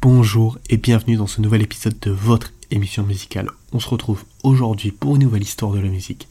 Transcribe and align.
Bonjour 0.00 0.58
et 0.68 0.76
bienvenue 0.76 1.16
dans 1.16 1.26
ce 1.26 1.40
nouvel 1.40 1.62
épisode 1.62 1.98
de 2.00 2.10
votre 2.10 2.52
émission 2.70 3.02
musicale. 3.02 3.48
On 3.72 3.80
se 3.80 3.88
retrouve 3.88 4.24
aujourd'hui 4.42 4.90
pour 4.90 5.16
une 5.16 5.22
nouvelle 5.22 5.42
histoire 5.42 5.72
de 5.72 5.78
la 5.78 5.88
musique. 5.88 6.28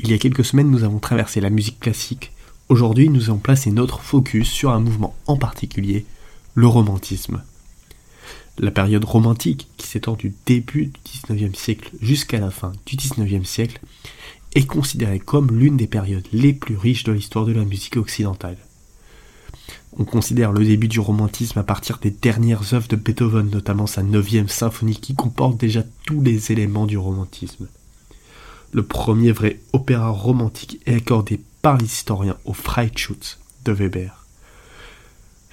Il 0.00 0.10
y 0.10 0.14
a 0.14 0.18
quelques 0.18 0.44
semaines, 0.44 0.70
nous 0.70 0.84
avons 0.84 0.98
traversé 0.98 1.40
la 1.40 1.50
musique 1.50 1.80
classique. 1.80 2.32
Aujourd'hui, 2.68 3.08
nous 3.08 3.24
allons 3.24 3.38
placer 3.38 3.70
notre 3.70 4.00
focus 4.00 4.48
sur 4.48 4.70
un 4.70 4.80
mouvement 4.80 5.16
en 5.26 5.36
particulier, 5.36 6.06
le 6.54 6.66
romantisme. 6.66 7.42
La 8.58 8.70
période 8.70 9.04
romantique, 9.04 9.68
qui 9.76 9.86
s'étend 9.86 10.14
du 10.14 10.34
début 10.46 10.86
du 10.86 11.00
XIXe 11.04 11.58
siècle 11.58 11.90
jusqu'à 12.00 12.40
la 12.40 12.50
fin 12.50 12.72
du 12.86 12.96
XIXe 12.96 13.48
siècle, 13.48 13.80
est 14.54 14.66
considérée 14.66 15.18
comme 15.18 15.56
l'une 15.58 15.76
des 15.76 15.86
périodes 15.86 16.26
les 16.32 16.52
plus 16.52 16.76
riches 16.76 17.04
de 17.04 17.12
l'histoire 17.12 17.44
de 17.44 17.52
la 17.52 17.64
musique 17.64 17.96
occidentale. 17.96 18.58
On 19.98 20.04
considère 20.04 20.52
le 20.52 20.64
début 20.64 20.88
du 20.88 21.00
romantisme 21.00 21.58
à 21.58 21.64
partir 21.64 21.98
des 21.98 22.10
dernières 22.10 22.74
œuvres 22.74 22.88
de 22.88 22.96
Beethoven, 22.96 23.50
notamment 23.50 23.86
sa 23.86 24.02
9 24.02 24.48
symphonie 24.48 24.96
qui 24.96 25.14
comporte 25.14 25.58
déjà 25.58 25.82
tous 26.06 26.20
les 26.20 26.52
éléments 26.52 26.86
du 26.86 26.98
romantisme. 26.98 27.68
Le 28.72 28.82
premier 28.82 29.32
vrai 29.32 29.60
opéra 29.72 30.10
romantique 30.10 30.80
est 30.86 30.94
accordé 30.94 31.40
par 31.62 31.78
les 31.78 31.86
historiens 31.86 32.36
au 32.44 32.52
Freischütz 32.52 33.38
de 33.64 33.72
Weber. 33.72 34.26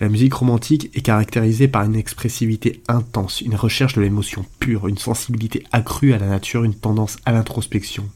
La 0.01 0.09
musique 0.09 0.33
romantique 0.33 0.91
est 0.93 1.01
caractérisée 1.01 1.69
par 1.69 1.83
une 1.83 1.95
expressivité 1.95 2.83
intense, 2.89 3.39
une 3.39 3.55
recherche 3.55 3.93
de 3.93 4.01
l'émotion 4.01 4.45
pure, 4.59 4.89
une 4.89 4.97
sensibilité 4.97 5.63
accrue 5.71 6.11
à 6.11 6.17
la 6.17 6.27
nature, 6.27 6.65
une 6.65 6.75
tendance 6.75 7.15
à 7.23 7.31
l'introspection, 7.31 8.09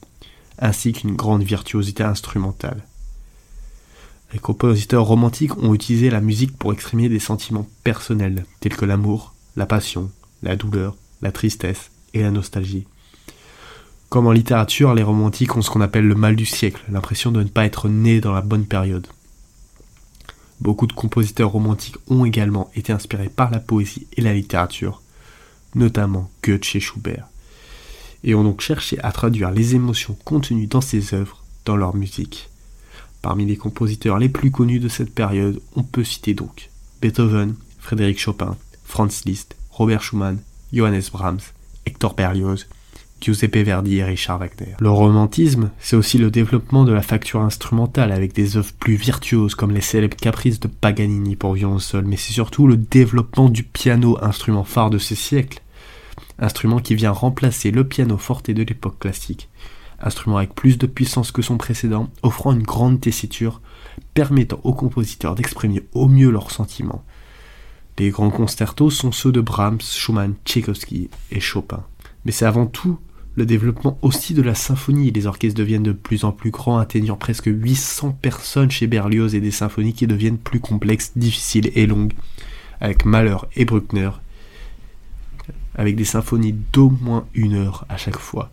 ainsi 0.60 0.94
qu'une 0.94 1.16
grande 1.16 1.44
virtuosité 1.44 2.04
instrumentale. 2.04 2.84
Les 4.34 4.40
compositeurs 4.40 5.06
romantiques 5.06 5.58
ont 5.58 5.74
utilisé 5.74 6.10
la 6.10 6.22
musique 6.22 6.56
pour 6.58 6.72
exprimer 6.72 7.10
des 7.10 7.20
sentiments 7.20 7.68
personnels, 7.84 8.46
tels 8.60 8.76
que 8.76 8.86
l'amour, 8.86 9.34
la 9.56 9.66
passion, 9.66 10.12
la 10.44 10.56
douleur, 10.56 10.96
la 11.22 11.32
tristesse 11.32 11.90
et 12.14 12.22
la 12.22 12.32
nostalgie. 12.32 12.86
Comme 14.10 14.28
en 14.28 14.32
littérature, 14.32 14.94
les 14.94 15.04
romantiques 15.04 15.56
ont 15.56 15.62
ce 15.62 15.70
qu'on 15.70 15.82
appelle 15.82 16.08
le 16.08 16.16
mal 16.16 16.36
du 16.36 16.46
siècle, 16.46 16.84
l'impression 16.90 17.32
de 17.32 17.44
ne 17.44 17.50
pas 17.50 17.66
être 17.66 17.90
nés 17.90 18.22
dans 18.22 18.34
la 18.34 18.42
bonne 18.42 18.66
période. 18.66 19.08
Beaucoup 20.60 20.88
de 20.88 20.94
compositeurs 20.94 21.52
romantiques 21.52 21.98
ont 22.08 22.26
également 22.26 22.70
été 22.76 22.92
inspirés 22.92 23.30
par 23.30 23.50
la 23.50 23.60
poésie 23.60 24.08
et 24.18 24.22
la 24.22 24.34
littérature, 24.34 25.02
notamment 25.74 26.30
Goethe 26.44 26.76
et 26.76 26.80
Schubert, 26.80 27.28
et 28.24 28.36
ont 28.36 28.44
donc 28.44 28.62
cherché 28.62 28.98
à 29.04 29.12
traduire 29.12 29.52
les 29.52 29.76
émotions 29.76 30.18
contenues 30.26 30.68
dans 30.68 30.82
ces 30.82 31.14
œuvres 31.14 31.44
dans 31.66 31.76
leur 31.76 31.96
musique. 31.96 32.50
Parmi 33.22 33.46
les 33.46 33.58
compositeurs 33.58 34.18
les 34.18 34.30
plus 34.30 34.52
connus 34.52 34.80
de 34.80 34.88
cette 34.88 35.14
période, 35.14 35.62
on 35.76 35.84
peut 35.84 36.04
citer 36.04 36.34
donc 36.34 36.70
Beethoven, 37.02 37.56
Frédéric 37.80 38.20
Chopin, 38.20 38.56
Franz 38.84 39.24
Liszt, 39.26 39.56
Robert 39.72 40.02
Schumann, 40.02 40.40
Johannes 40.72 41.04
Brahms, 41.12 41.40
Hector 41.86 42.14
Berlioz, 42.14 42.68
Giuseppe 43.22 43.58
Verdi 43.58 43.98
et 43.98 44.04
Richard 44.04 44.40
Wagner. 44.40 44.76
Le 44.80 44.90
romantisme, 44.90 45.72
c'est 45.80 45.96
aussi 45.96 46.18
le 46.18 46.32
développement 46.32 46.86
de 46.86 46.94
la 46.94 47.02
facture 47.02 47.42
instrumentale 47.42 48.12
avec 48.12 48.34
des 48.34 48.58
œuvres 48.58 48.72
plus 48.80 48.96
virtuoses 48.96 49.56
comme 49.56 49.72
les 49.72 49.82
célèbres 49.82 50.16
caprices 50.16 50.60
de 50.60 50.68
Paganini 50.68 51.36
pour 51.36 51.54
violon 51.54 51.80
seul, 51.80 52.06
mais 52.06 52.18
c'est 52.18 52.34
surtout 52.34 52.68
le 52.68 52.78
développement 52.78 53.50
du 53.50 53.64
piano, 53.64 54.18
instrument 54.22 54.64
phare 54.64 54.90
de 54.90 54.98
ces 54.98 55.16
siècles. 55.16 55.62
Instrument 56.40 56.80
qui 56.80 56.96
vient 56.96 57.12
remplacer 57.12 57.72
le 57.72 57.88
piano 57.88 58.18
forte 58.18 58.50
de 58.50 58.64
l'époque 58.64 59.00
classique. 59.00 59.50
Instrument 60.02 60.38
avec 60.38 60.56
plus 60.56 60.78
de 60.78 60.88
puissance 60.88 61.32
que 61.32 61.42
son 61.42 61.58
précédent, 61.58 62.10
offrant 62.24 62.54
une 62.54 62.64
grande 62.64 63.02
tessiture, 63.02 63.62
permettant 64.14 64.60
aux 64.64 64.74
compositeurs 64.74 65.36
d'exprimer 65.36 65.84
au 65.94 66.08
mieux 66.08 66.30
leurs 66.30 66.52
sentiments. 66.52 67.04
Les 67.98 68.12
grands 68.12 68.30
concertos 68.30 68.90
sont 68.90 69.12
ceux 69.12 69.34
de 69.34 69.42
Brahms, 69.42 69.82
Schumann, 69.82 70.36
Tchaïkovski 70.46 71.10
et 71.32 71.42
Chopin. 71.42 71.84
Mais 72.24 72.32
c'est 72.32 72.46
avant 72.46 72.66
tout 72.66 72.98
le 73.36 73.46
développement 73.46 73.98
aussi 74.02 74.34
de 74.34 74.42
la 74.42 74.56
symphonie. 74.56 75.12
Les 75.12 75.28
orchestres 75.28 75.58
deviennent 75.58 75.84
de 75.84 75.92
plus 75.92 76.24
en 76.24 76.32
plus 76.32 76.52
grands, 76.52 76.78
atteignant 76.78 77.18
presque 77.18 77.48
800 77.48 78.18
personnes 78.22 78.72
chez 78.72 78.88
Berlioz 78.88 79.36
et 79.36 79.42
des 79.42 79.52
symphonies 79.52 79.94
qui 79.94 80.08
deviennent 80.08 80.38
plus 80.38 80.62
complexes, 80.62 81.14
difficiles 81.18 81.72
et 81.76 81.88
longues, 81.88 82.14
avec 82.80 83.04
Mahler 83.04 83.38
et 83.56 83.66
Bruckner, 83.66 84.12
avec 85.80 85.96
des 85.96 86.04
symphonies 86.04 86.58
d'au 86.74 86.90
moins 86.90 87.26
une 87.34 87.54
heure 87.54 87.86
à 87.88 87.96
chaque 87.96 88.20
fois, 88.20 88.52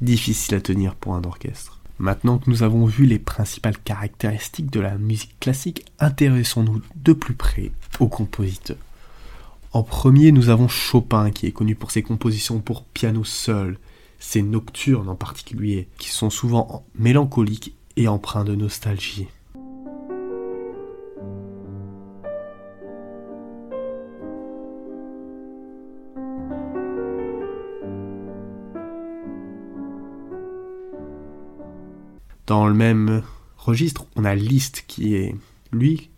difficiles 0.00 0.56
à 0.56 0.60
tenir 0.60 0.96
pour 0.96 1.14
un 1.14 1.22
orchestre. 1.22 1.78
Maintenant 2.00 2.38
que 2.38 2.50
nous 2.50 2.64
avons 2.64 2.84
vu 2.84 3.06
les 3.06 3.20
principales 3.20 3.78
caractéristiques 3.78 4.72
de 4.72 4.80
la 4.80 4.98
musique 4.98 5.38
classique, 5.38 5.84
intéressons-nous 6.00 6.82
de 6.96 7.12
plus 7.12 7.34
près 7.34 7.70
aux 8.00 8.08
compositeurs. 8.08 8.76
En 9.70 9.84
premier, 9.84 10.32
nous 10.32 10.48
avons 10.48 10.66
Chopin, 10.66 11.30
qui 11.30 11.46
est 11.46 11.52
connu 11.52 11.76
pour 11.76 11.92
ses 11.92 12.02
compositions 12.02 12.58
pour 12.58 12.82
piano 12.82 13.22
seul, 13.22 13.78
ces 14.18 14.42
nocturnes 14.42 15.08
en 15.08 15.14
particulier, 15.14 15.86
qui 15.98 16.08
sont 16.08 16.28
souvent 16.28 16.84
mélancoliques 16.98 17.72
et 17.96 18.08
empreints 18.08 18.44
de 18.44 18.56
nostalgie. 18.56 19.28
Dans 32.46 32.66
le 32.66 32.74
même 32.74 33.22
registre, 33.56 34.06
on 34.16 34.24
a 34.24 34.34
Liszt 34.34 34.84
qui 34.86 35.14
est, 35.14 35.34
lui, 35.72 36.10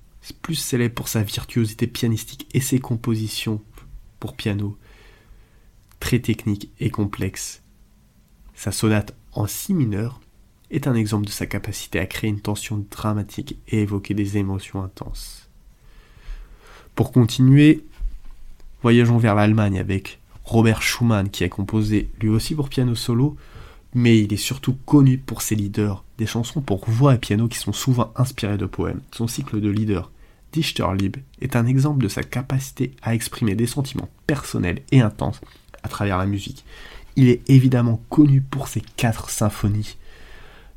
plus 0.43 0.57
célèbre 0.57 0.95
pour 0.95 1.09
sa 1.09 1.23
virtuosité 1.23 1.87
pianistique 1.87 2.49
et 2.53 2.61
ses 2.61 2.81
compositions 2.81 3.63
pour 4.19 4.35
piano, 4.35 4.77
très 6.01 6.19
techniques 6.19 6.71
et 6.81 6.91
complexes. 6.91 7.63
Sa 8.55 8.73
sonate 8.73 9.15
en 9.33 9.47
si 9.47 9.75
mineur 9.75 10.21
est 10.71 10.89
un 10.89 10.95
exemple 10.95 11.27
de 11.27 11.31
sa 11.31 11.47
capacité 11.47 12.01
à 12.01 12.07
créer 12.07 12.31
une 12.31 12.41
tension 12.41 12.85
dramatique 12.91 13.59
et 13.69 13.83
évoquer 13.83 14.15
des 14.15 14.37
émotions 14.37 14.83
intenses. 14.83 15.49
Pour 16.95 17.13
continuer, 17.13 17.85
voyageons 18.83 19.19
vers 19.19 19.35
l'Allemagne 19.35 19.79
avec 19.79 20.19
Robert 20.45 20.83
Schumann 20.83 21.31
qui 21.31 21.45
a 21.45 21.49
composé 21.49 22.11
lui 22.21 22.31
aussi 22.31 22.55
pour 22.55 22.69
piano 22.69 22.95
solo, 22.95 23.37
mais 23.95 24.19
il 24.21 24.33
est 24.33 24.37
surtout 24.37 24.75
connu 24.87 25.19
pour 25.19 25.43
ses 25.43 25.55
leaders, 25.55 26.05
des 26.19 26.27
chansons 26.27 26.61
pour 26.61 26.89
voix 26.89 27.15
et 27.15 27.19
piano 27.19 27.49
qui 27.49 27.59
sont 27.59 27.73
souvent 27.73 28.13
inspirées 28.17 28.59
de 28.59 28.67
poèmes. 28.67 29.01
Son 29.13 29.27
cycle 29.27 29.61
de 29.61 29.69
leaders, 29.69 30.11
Dichterlieb, 30.53 31.17
est 31.41 31.57
un 31.57 31.67
exemple 31.67 32.03
de 32.03 32.09
sa 32.09 32.23
capacité 32.23 32.93
à 33.03 33.15
exprimer 33.15 33.55
des 33.55 33.67
sentiments 33.67 34.09
personnels 34.27 34.83
et 34.93 35.01
intenses 35.01 35.41
à 35.83 35.89
travers 35.89 36.19
la 36.19 36.27
musique. 36.27 36.65
Il 37.17 37.29
est 37.29 37.43
évidemment 37.49 38.03
connu 38.11 38.41
pour 38.41 38.69
ses 38.69 38.83
quatre 38.97 39.31
symphonies, 39.31 39.97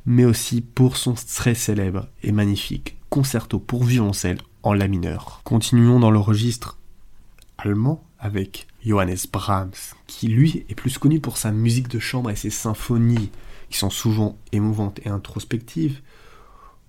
mais 0.06 0.24
aussi 0.24 0.62
pour 0.62 0.96
son 0.96 1.14
très 1.14 1.54
célèbre 1.54 2.08
et 2.22 2.32
magnifique 2.32 2.96
concerto 3.10 3.58
pour 3.58 3.84
violoncelle 3.84 4.38
en 4.62 4.72
la 4.72 4.88
mineur. 4.88 5.40
Continuons 5.44 6.00
dans 6.00 6.10
le 6.10 6.18
registre 6.18 6.78
allemand 7.58 8.02
avec 8.20 8.66
Johannes 8.84 9.16
Brahms, 9.32 9.94
qui 10.06 10.28
lui 10.28 10.64
est 10.68 10.74
plus 10.74 10.98
connu 10.98 11.20
pour 11.20 11.36
sa 11.36 11.52
musique 11.52 11.88
de 11.88 11.98
chambre 11.98 12.30
et 12.30 12.36
ses 12.36 12.50
symphonies, 12.50 13.30
qui 13.70 13.78
sont 13.78 13.90
souvent 13.90 14.36
émouvantes 14.52 15.00
et 15.04 15.08
introspectives. 15.08 16.00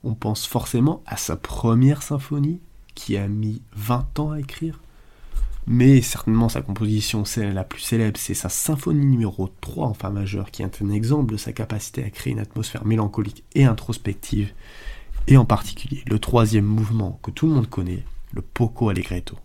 On 0.03 0.13
pense 0.13 0.45
forcément 0.45 1.01
à 1.05 1.17
sa 1.17 1.35
première 1.35 2.03
symphonie, 2.03 2.59
qui 2.95 3.17
a 3.17 3.27
mis 3.27 3.61
20 3.75 4.19
ans 4.19 4.31
à 4.31 4.39
écrire, 4.39 4.79
mais 5.67 6.01
certainement 6.01 6.49
sa 6.49 6.61
composition 6.61 7.23
celle 7.23 7.53
la 7.53 7.63
plus 7.63 7.81
célèbre, 7.81 8.19
c'est 8.19 8.33
sa 8.33 8.49
symphonie 8.49 9.05
numéro 9.05 9.47
3 9.61 9.87
en 9.87 9.93
fa 9.93 10.09
majeur, 10.09 10.51
qui 10.51 10.63
est 10.63 10.81
un 10.81 10.89
exemple 10.89 11.31
de 11.31 11.37
sa 11.37 11.53
capacité 11.53 12.03
à 12.03 12.09
créer 12.09 12.33
une 12.33 12.39
atmosphère 12.39 12.85
mélancolique 12.85 13.43
et 13.53 13.65
introspective, 13.65 14.53
et 15.27 15.37
en 15.37 15.45
particulier 15.45 16.03
le 16.07 16.19
troisième 16.19 16.65
mouvement 16.65 17.19
que 17.21 17.31
tout 17.31 17.47
le 17.47 17.53
monde 17.53 17.69
connaît, 17.69 18.03
le 18.33 18.41
Poco 18.41 18.89
Allegretto. 18.89 19.37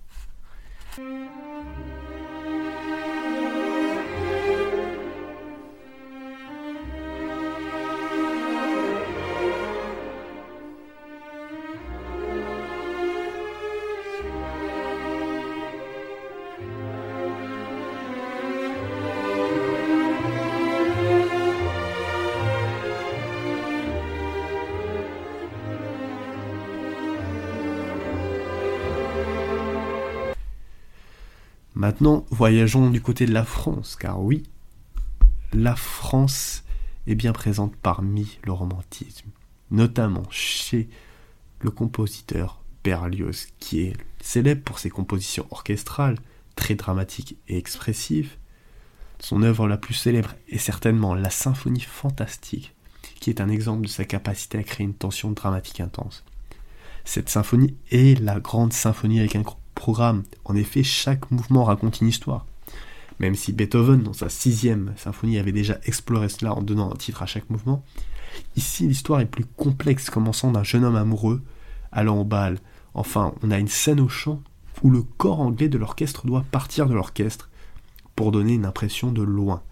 Maintenant, 31.77 32.25
voyageons 32.31 32.89
du 32.89 33.03
côté 33.03 33.27
de 33.27 33.35
la 33.35 33.45
France, 33.45 33.97
car 33.97 34.23
oui, 34.23 34.45
la 35.53 35.77
France 35.77 36.65
est 37.07 37.15
bien 37.15 37.35
présente 37.35 37.77
parmi 37.77 38.39
le 38.45 38.53
romantisme, 38.53 39.29
notamment 39.71 40.23
chez 40.31 40.89
le 41.61 41.71
compositeur 41.71 42.63
Berlioz, 42.83 43.49
qui 43.61 43.81
est 43.83 43.93
célèbre 44.23 44.63
pour 44.63 44.79
ses 44.79 44.89
compositions 44.89 45.47
orchestrales, 45.51 46.17
très 46.55 46.77
dramatiques 46.77 47.37
et 47.47 47.59
expressives. 47.59 48.39
Son 49.19 49.43
œuvre 49.43 49.69
la 49.69 49.77
plus 49.77 49.93
célèbre 49.93 50.35
est 50.49 50.57
certainement 50.57 51.15
la 51.15 51.29
Symphonie 51.29 51.81
fantastique, 51.83 52.75
qui 53.21 53.29
est 53.29 53.43
un 53.43 53.51
exemple 53.51 53.83
de 53.83 53.91
sa 53.91 54.07
capacité 54.07 54.57
à 54.57 54.63
créer 54.63 54.87
une 54.87 54.95
tension 54.95 55.31
dramatique 55.31 55.81
intense. 55.81 56.25
Cette 57.05 57.29
symphonie 57.29 57.77
est 57.91 58.19
la 58.19 58.41
grande 58.41 58.73
symphonie 58.73 59.21
avec 59.21 59.37
un 59.37 59.43
programme. 59.77 60.25
En 60.45 60.57
effet, 60.57 60.83
chaque 60.83 61.31
mouvement 61.31 61.63
raconte 61.63 62.01
une 62.01 62.09
histoire. 62.09 62.45
Même 63.21 63.37
si 63.37 63.53
Beethoven, 63.53 64.03
dans 64.03 64.13
sa 64.13 64.29
sixième 64.29 64.93
symphonie, 64.97 65.39
avait 65.39 65.53
déjà 65.53 65.79
exploré 65.85 66.29
cela 66.29 66.53
en 66.53 66.63
donnant 66.63 66.91
un 66.93 66.97
titre 66.97 67.23
à 67.23 67.27
chaque 67.27 67.49
mouvement, 67.49 67.85
ici 68.57 68.87
l'histoire 68.87 69.21
est 69.21 69.27
plus 69.27 69.45
complexe, 69.45 70.11
commençant 70.11 70.51
d'un 70.51 70.65
jeune 70.65 70.85
homme 70.85 70.97
amoureux 70.97 71.43
allant 71.93 72.19
au 72.19 72.25
bal. 72.25 72.59
Enfin, 72.95 73.33
on 73.43 73.51
a 73.51 73.59
une 73.59 73.69
scène 73.69 74.01
au 74.01 74.09
chant 74.09 74.43
où 74.83 74.91
le 74.91 75.03
corps 75.03 75.41
anglais 75.41 75.69
de 75.69 75.79
l'orchestre 75.79 76.27
doit 76.27 76.45
partir 76.51 76.89
de 76.89 76.95
l'orchestre 76.95 77.49
pour 78.15 78.33
donner 78.33 78.55
une 78.55 78.67
impression 78.67 79.13
de 79.13 79.23
loin. 79.23 79.63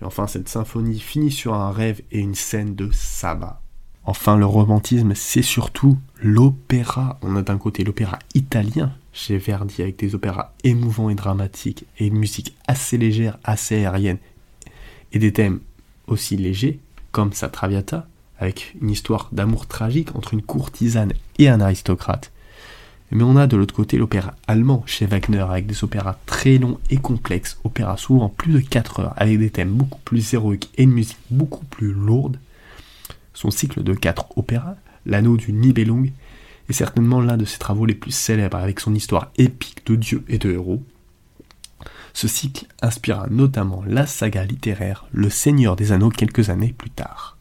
Et 0.00 0.04
enfin, 0.04 0.26
cette 0.26 0.48
symphonie 0.48 0.98
finit 0.98 1.30
sur 1.30 1.54
un 1.54 1.70
rêve 1.70 2.02
et 2.10 2.20
une 2.20 2.34
scène 2.34 2.74
de 2.74 2.90
sabbat. 2.92 3.60
Enfin, 4.04 4.36
le 4.36 4.46
romantisme, 4.46 5.14
c'est 5.14 5.42
surtout 5.42 5.98
l'opéra. 6.22 7.18
On 7.22 7.36
a 7.36 7.42
d'un 7.42 7.58
côté 7.58 7.84
l'opéra 7.84 8.18
italien 8.34 8.92
chez 9.18 9.36
Verdi 9.36 9.82
avec 9.82 9.98
des 9.98 10.14
opéras 10.14 10.54
émouvants 10.62 11.10
et 11.10 11.16
dramatiques 11.16 11.84
et 11.98 12.06
une 12.06 12.16
musique 12.16 12.56
assez 12.68 12.96
légère, 12.96 13.36
assez 13.42 13.84
aérienne 13.84 14.18
et 15.12 15.18
des 15.18 15.32
thèmes 15.32 15.60
aussi 16.06 16.36
légers 16.36 16.78
comme 17.10 17.32
sa 17.32 17.48
Traviata 17.48 18.06
avec 18.38 18.76
une 18.80 18.90
histoire 18.90 19.28
d'amour 19.32 19.66
tragique 19.66 20.14
entre 20.14 20.34
une 20.34 20.42
courtisane 20.42 21.12
et 21.38 21.48
un 21.48 21.60
aristocrate. 21.60 22.30
Mais 23.10 23.24
on 23.24 23.36
a 23.36 23.48
de 23.48 23.56
l'autre 23.56 23.74
côté 23.74 23.96
l'opéra 23.96 24.34
allemand 24.46 24.84
chez 24.86 25.06
Wagner 25.06 25.44
avec 25.50 25.66
des 25.66 25.82
opéras 25.82 26.18
très 26.26 26.58
longs 26.58 26.78
et 26.88 26.98
complexes, 26.98 27.58
opéras 27.64 27.96
souvent 27.96 28.28
plus 28.28 28.52
de 28.52 28.60
4 28.60 29.00
heures 29.00 29.14
avec 29.16 29.38
des 29.40 29.50
thèmes 29.50 29.72
beaucoup 29.72 30.00
plus 30.04 30.32
héroïques 30.32 30.70
et 30.76 30.84
une 30.84 30.92
musique 30.92 31.18
beaucoup 31.30 31.64
plus 31.64 31.92
lourde. 31.92 32.38
Son 33.34 33.50
cycle 33.50 33.82
de 33.82 33.94
4 33.94 34.38
opéras, 34.38 34.76
L'anneau 35.06 35.36
du 35.36 35.52
Nibelung, 35.52 36.12
est 36.68 36.72
certainement 36.72 37.20
l'un 37.20 37.36
de 37.36 37.44
ses 37.44 37.58
travaux 37.58 37.86
les 37.86 37.94
plus 37.94 38.12
célèbres 38.12 38.58
avec 38.58 38.80
son 38.80 38.94
histoire 38.94 39.30
épique 39.38 39.86
de 39.86 39.96
dieux 39.96 40.24
et 40.28 40.38
de 40.38 40.52
héros. 40.52 40.82
Ce 42.12 42.28
cycle 42.28 42.66
inspira 42.82 43.26
notamment 43.30 43.82
la 43.86 44.06
saga 44.06 44.44
littéraire 44.44 45.06
Le 45.12 45.30
Seigneur 45.30 45.76
des 45.76 45.92
Anneaux 45.92 46.10
quelques 46.10 46.50
années 46.50 46.74
plus 46.76 46.90
tard. 46.90 47.37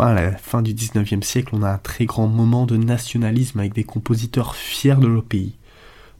Enfin, 0.00 0.16
à 0.16 0.22
la 0.22 0.32
fin 0.38 0.62
du 0.62 0.72
19e 0.72 1.22
siècle, 1.22 1.50
on 1.52 1.62
a 1.62 1.72
un 1.72 1.76
très 1.76 2.06
grand 2.06 2.26
moment 2.26 2.64
de 2.64 2.78
nationalisme 2.78 3.60
avec 3.60 3.74
des 3.74 3.84
compositeurs 3.84 4.56
fiers 4.56 4.94
de 4.94 5.06
leur 5.06 5.22
pays, 5.22 5.56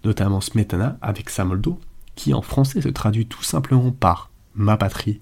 notamment 0.04 0.42
Smetana 0.42 0.98
avec 1.00 1.30
Samoldo, 1.30 1.80
qui 2.14 2.34
en 2.34 2.42
français 2.42 2.82
se 2.82 2.90
traduit 2.90 3.24
tout 3.24 3.42
simplement 3.42 3.90
par 3.90 4.28
ma 4.54 4.76
patrie, 4.76 5.20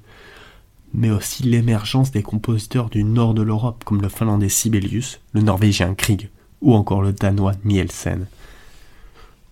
mais 0.93 1.13
aussi 1.13 1.45
l'émergence 1.45 2.11
des 2.11 2.25
compositeurs 2.25 2.91
du 2.91 3.05
nord 3.05 3.33
de 3.33 3.43
l'Europe 3.43 3.85
comme 3.85 4.03
le 4.03 4.09
finlandais 4.09 4.49
Sibelius, 4.49 5.21
le 5.35 5.43
norvégien 5.43 5.95
Krieg 5.95 6.29
ou 6.61 6.75
encore 6.75 7.03
le 7.03 7.13
danois 7.13 7.55
Nielsen. 7.65 8.27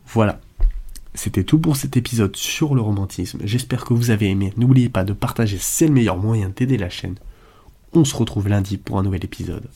Voilà, 0.08 0.40
c'était 1.14 1.44
tout 1.44 1.60
pour 1.60 1.76
cet 1.76 1.96
épisode 1.96 2.34
sur 2.34 2.74
le 2.74 2.80
romantisme. 2.80 3.38
J'espère 3.44 3.84
que 3.84 3.94
vous 3.94 4.10
avez 4.10 4.30
aimé. 4.30 4.52
N'oubliez 4.56 4.88
pas 4.88 5.04
de 5.04 5.12
partager, 5.12 5.58
c'est 5.60 5.86
le 5.86 5.94
meilleur 5.94 6.16
moyen 6.16 6.50
d'aider 6.56 6.76
la 6.76 6.90
chaîne. 6.90 7.14
On 7.96 8.04
se 8.04 8.14
retrouve 8.14 8.48
lundi 8.48 8.76
pour 8.76 8.98
un 8.98 9.02
nouvel 9.02 9.24
épisode. 9.24 9.70